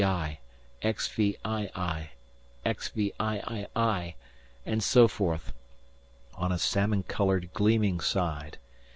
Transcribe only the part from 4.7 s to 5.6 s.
so forth